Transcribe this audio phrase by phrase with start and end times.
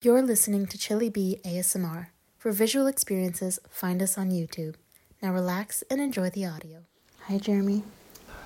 [0.00, 2.10] You're listening to Chili Bee ASMR.
[2.38, 4.76] For visual experiences, find us on YouTube.
[5.20, 6.84] Now relax and enjoy the audio.
[7.22, 7.82] Hi, Jeremy.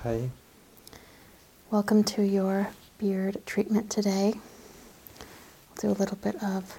[0.01, 0.31] Hi.
[1.69, 4.33] Welcome to your beard treatment today.
[5.69, 6.75] We'll do a little bit of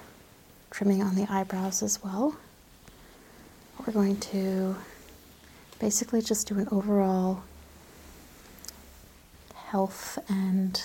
[0.71, 2.35] trimming on the eyebrows as well.
[3.79, 4.75] We're going to
[5.79, 7.43] basically just do an overall
[9.53, 10.83] health and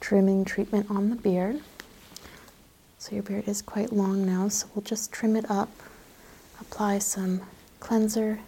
[0.00, 1.60] trimming treatment on the beard.
[2.98, 5.70] So your beard is quite long now, so we'll just trim it up,
[6.60, 7.42] apply some
[7.78, 8.40] cleanser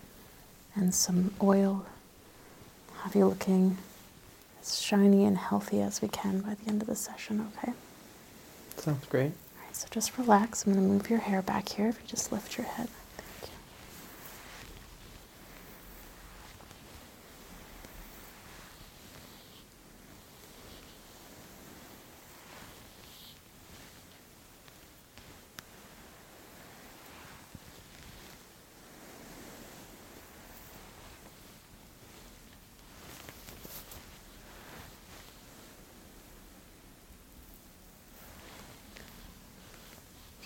[0.74, 1.86] and some oil,
[3.02, 3.78] have you looking
[4.60, 7.72] as shiny and healthy as we can by the end of the session, okay?
[8.76, 9.32] Sounds great.
[9.32, 10.64] All right, so just relax.
[10.66, 12.88] I'm going to move your hair back here if you just lift your head.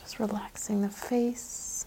[0.06, 1.84] Just relaxing the face.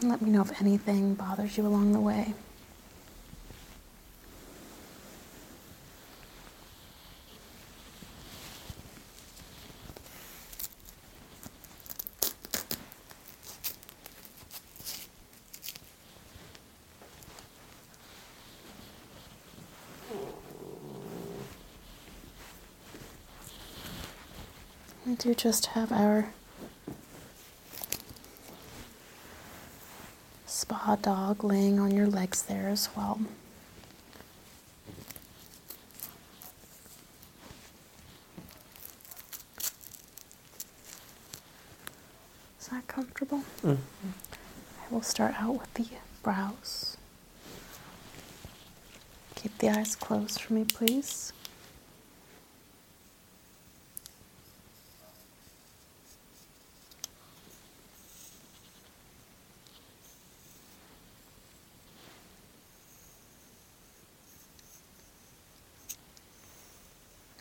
[0.00, 2.34] And let me know if anything bothers you along the way.
[25.06, 26.32] We do just have our
[30.94, 33.20] spa dog laying on your legs there as well.
[42.60, 43.42] Is that comfortable?
[43.62, 43.76] Mm.
[43.76, 45.86] I will start out with the
[46.22, 46.96] brows.
[49.34, 51.32] Keep the eyes closed for me, please.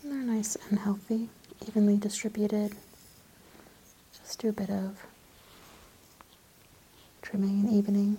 [0.03, 1.29] And they're nice and healthy,
[1.67, 2.75] evenly distributed.
[4.17, 4.97] Just do a bit of
[7.21, 8.17] trimming and evening.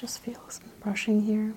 [0.00, 1.52] Just feels some brushing here.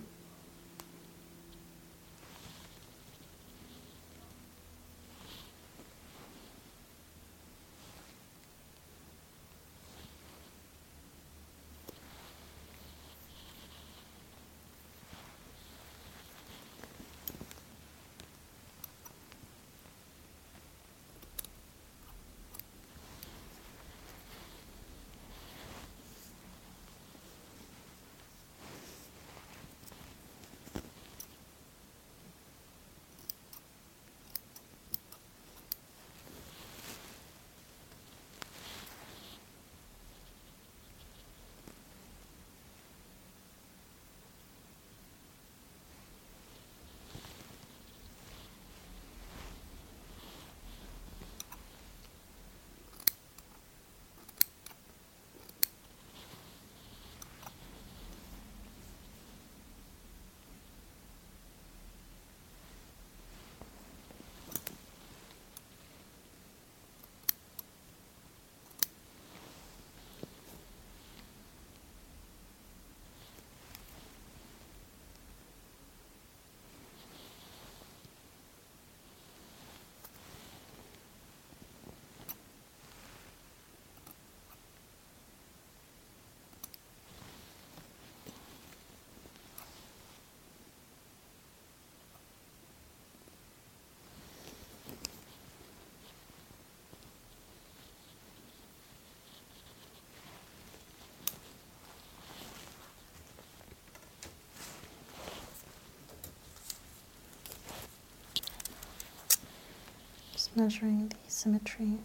[110.55, 111.97] Measuring the symmetry.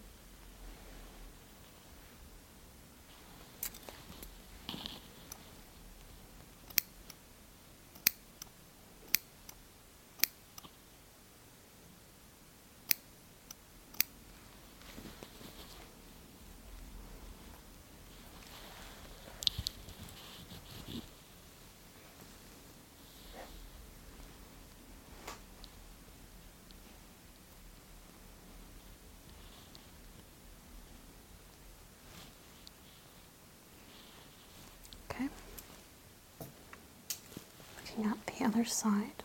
[35.10, 35.28] Okay.
[37.98, 39.24] Looking the other side.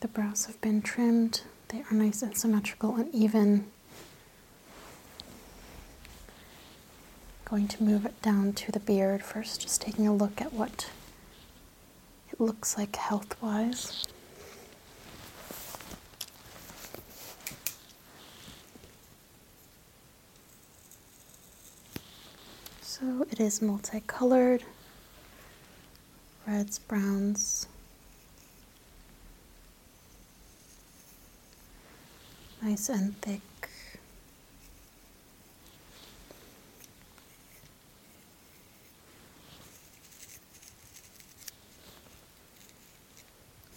[0.00, 1.42] The brows have been trimmed.
[1.68, 3.66] They are nice and symmetrical and even.
[7.44, 10.90] Going to move it down to the beard first, just taking a look at what
[12.30, 14.06] it looks like health wise.
[22.82, 24.64] So it is multicolored
[26.46, 27.68] reds, browns,
[32.62, 33.40] nice and thick.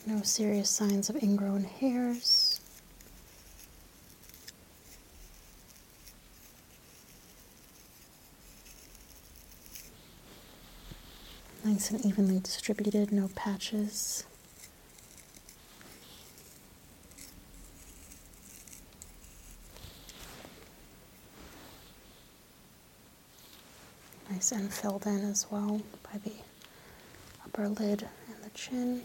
[0.05, 2.59] No serious signs of ingrown hairs.
[11.63, 14.25] Nice and evenly distributed, no patches.
[24.41, 26.33] Nice and filled in as well by the
[27.45, 29.03] upper lid and the chin.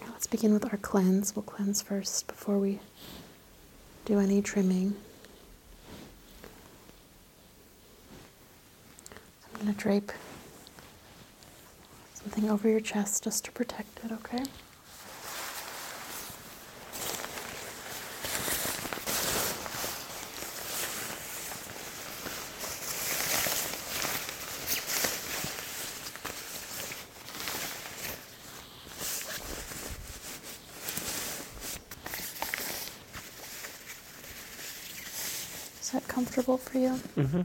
[0.00, 1.34] Now let's begin with our cleanse.
[1.34, 2.78] We'll cleanse first before we
[4.04, 4.94] do any trimming.
[9.42, 10.12] I'm going to drape
[12.14, 14.44] something over your chest just to protect it, okay?
[35.80, 36.06] Is that
[36.56, 36.98] for you?
[37.16, 37.42] Mm-hmm.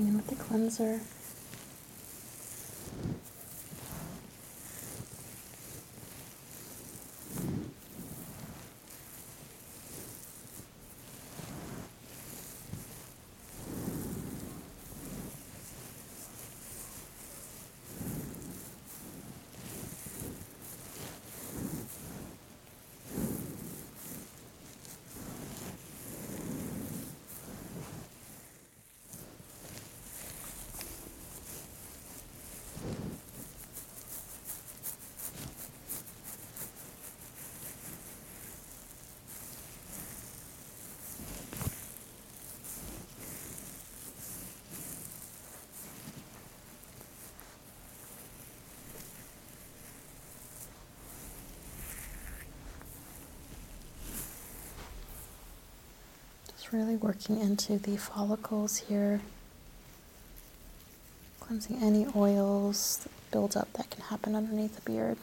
[0.00, 1.00] Coming in with the cleanser.
[56.72, 59.20] Really working into the follicles here,
[61.40, 65.16] cleansing any oils buildup that can happen underneath the beard.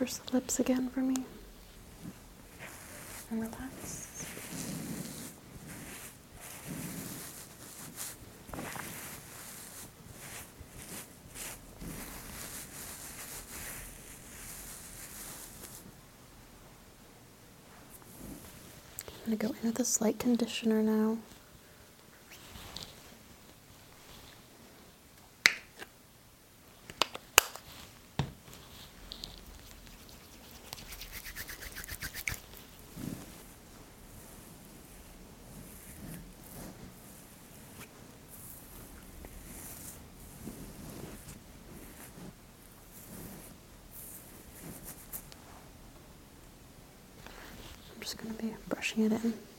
[0.00, 1.26] Purse the lips again for me.
[3.30, 4.24] And relax.
[19.26, 21.18] I'm going to go in with a slight conditioner now.
[48.10, 49.49] Just going to be brushing it in.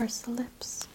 [0.00, 0.88] Purse the lips.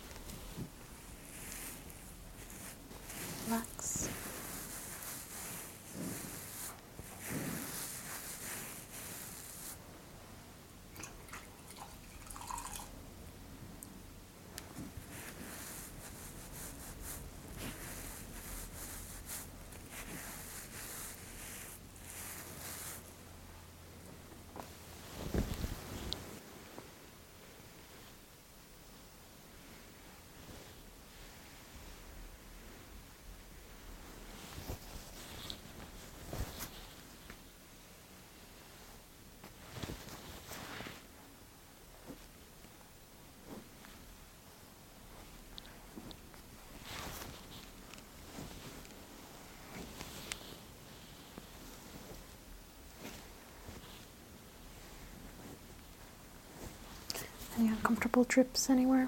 [57.57, 59.07] Any uncomfortable drips anywhere?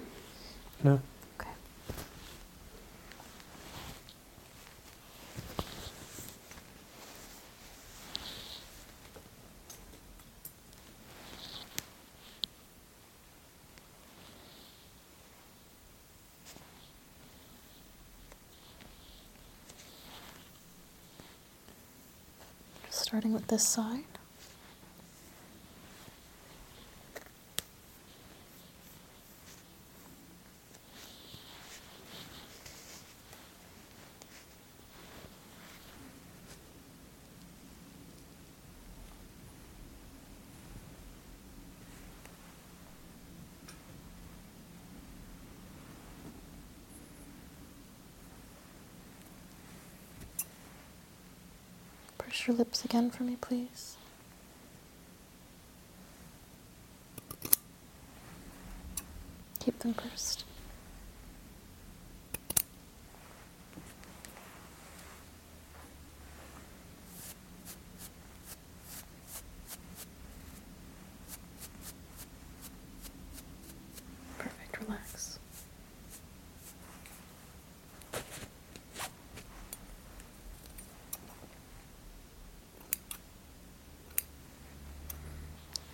[0.84, 1.02] No.
[1.40, 1.50] Okay.
[22.90, 24.04] Starting with this side.
[52.18, 53.98] Purse your lips again for me, please.
[59.60, 60.46] Keep them pursed.
[74.38, 75.40] Perfect, relax.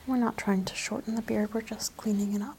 [0.05, 2.57] We're not trying to shorten the beard, we're just cleaning it up.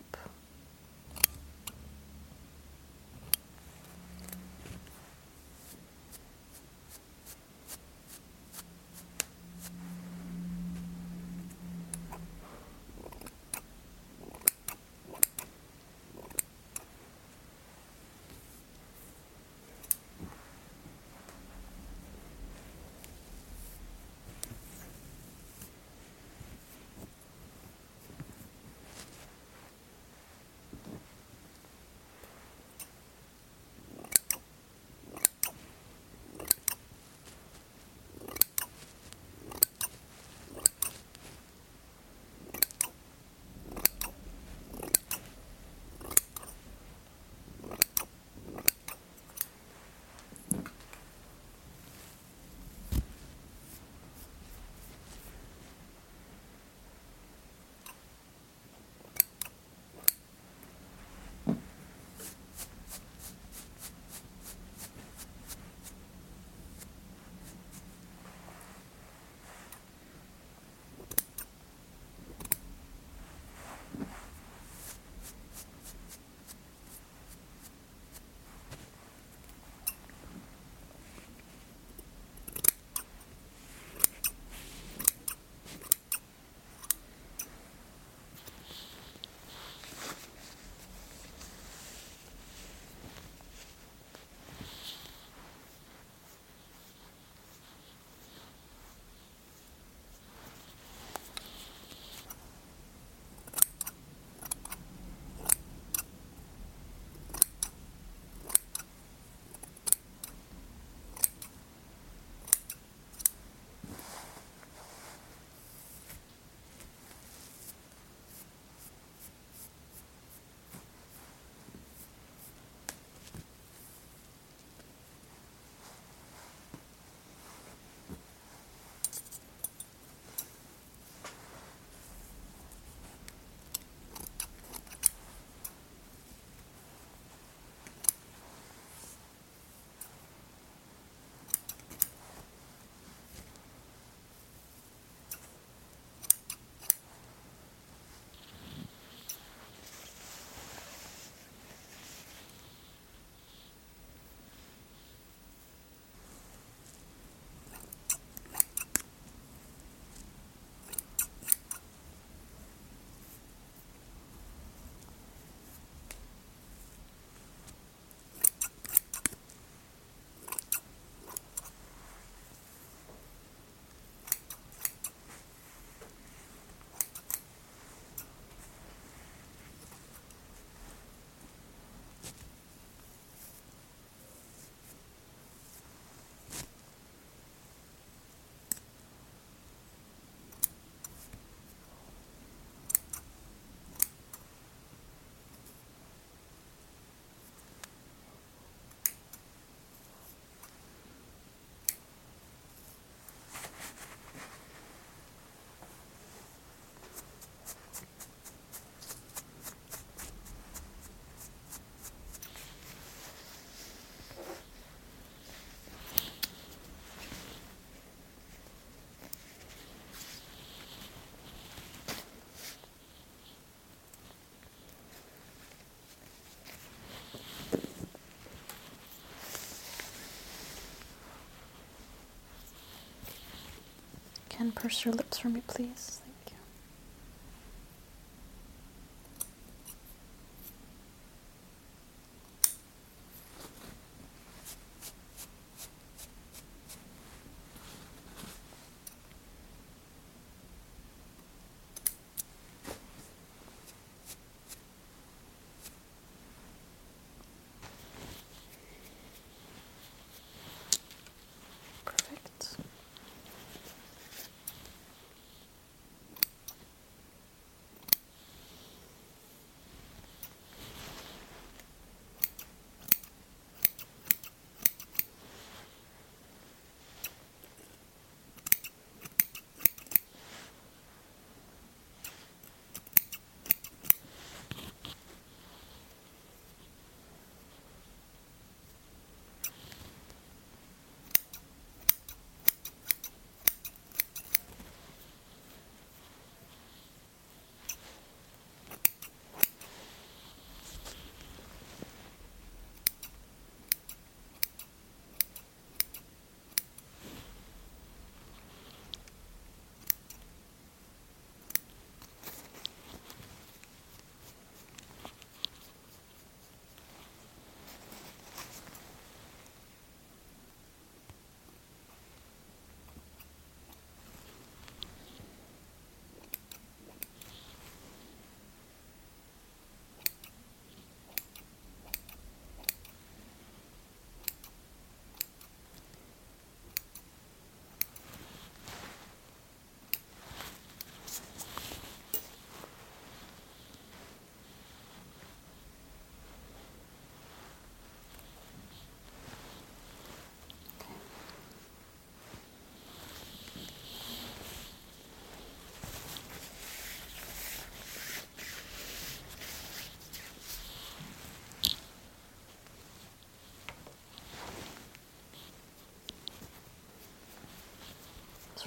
[234.64, 236.23] And purse your lips for me, please.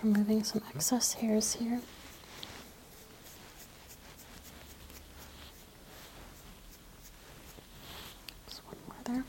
[0.03, 1.81] Removing some excess hairs here.
[8.47, 9.23] Just one more there.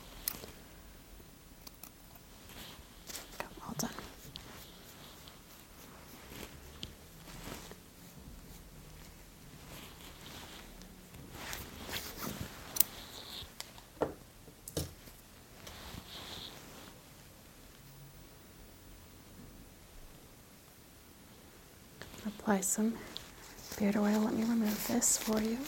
[3.39, 3.91] Go, well done.
[22.49, 22.95] Apply some
[23.79, 24.21] beard oil.
[24.21, 25.59] Let me remove this for you.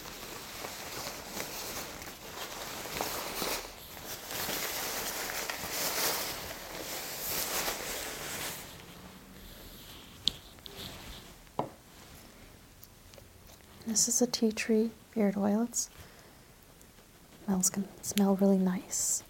[13.87, 15.65] This is a tea tree beard oil.
[15.65, 15.87] It
[17.45, 19.23] smells can smell really nice.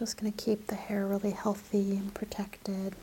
[0.00, 2.94] Just going to keep the hair really healthy and protected.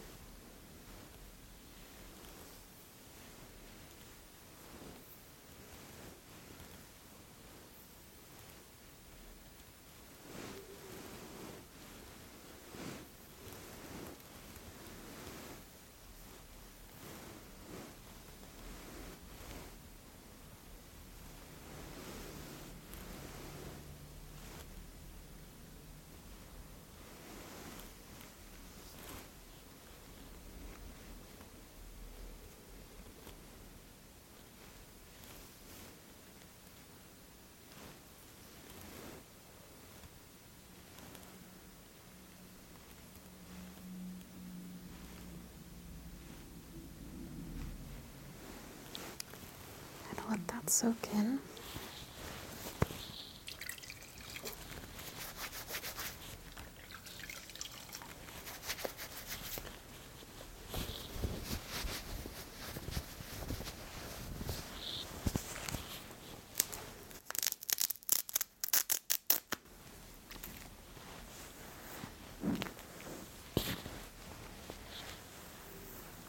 [50.10, 51.40] And let that soak in.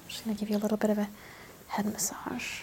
[0.01, 1.09] I'm just going to give you a little bit of a
[1.69, 2.61] head massage.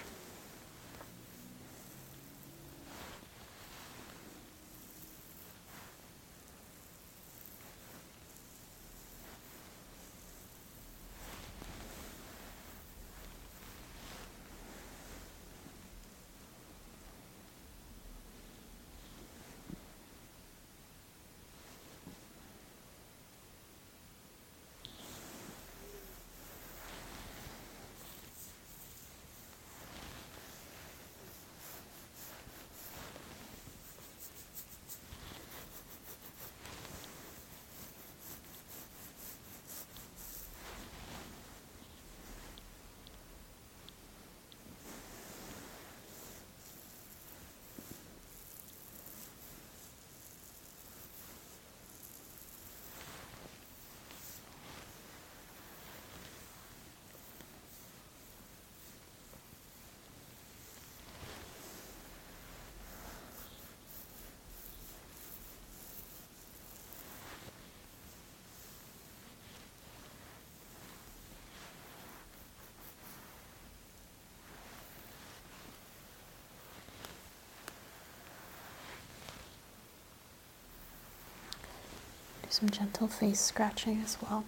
[82.56, 84.46] Some gentle face scratching as well.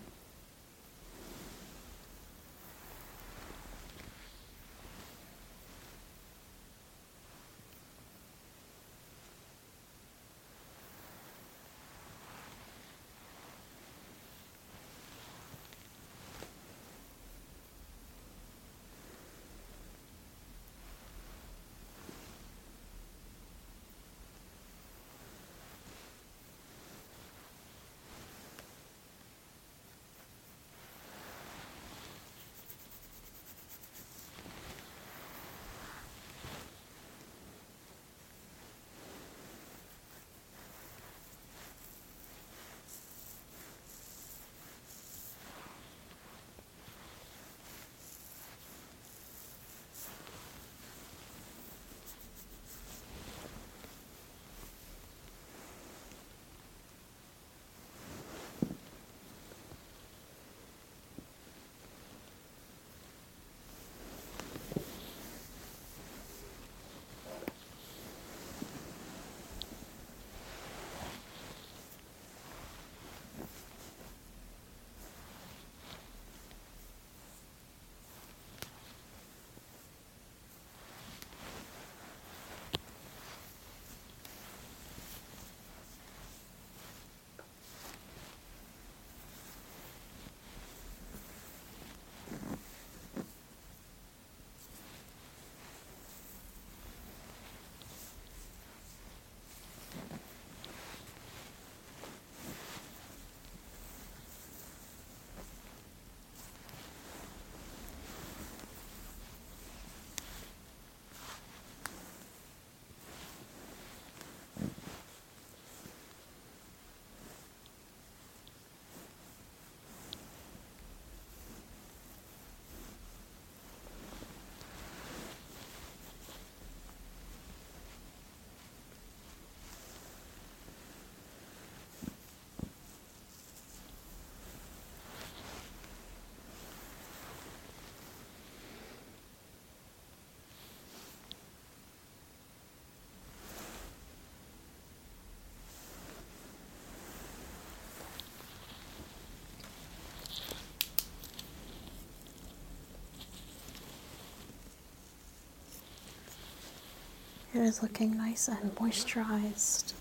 [157.57, 159.93] It is looking nice and moisturized.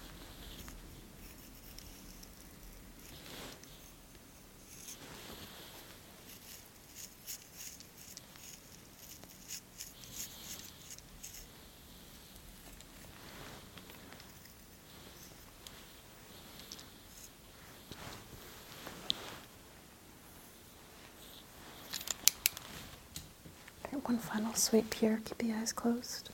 [24.04, 25.22] One final sweep here.
[25.24, 26.28] Keep the eyes closed.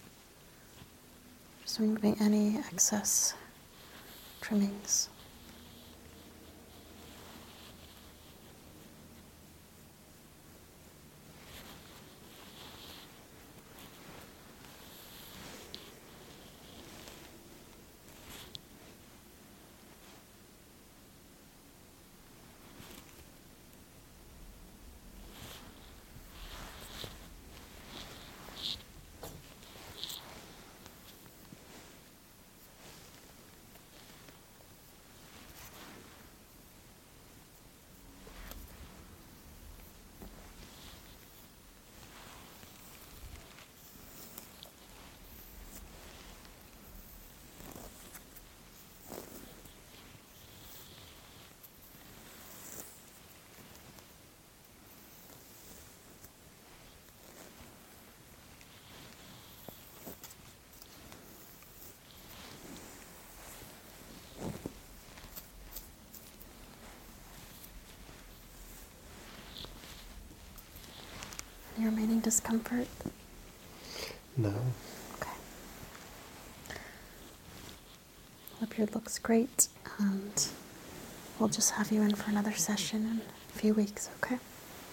[1.72, 3.32] Just removing any excess
[4.42, 5.08] trimmings.
[71.84, 72.86] Remaining discomfort?
[74.36, 74.52] No.
[75.20, 75.30] Okay.
[78.60, 79.68] The beard looks great,
[79.98, 80.48] and
[81.38, 83.20] we'll just have you in for another session in
[83.54, 84.38] a few weeks, okay?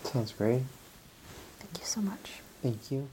[0.04, 0.64] Sounds great.
[1.60, 2.42] Thank you so much.
[2.64, 3.08] Thank you.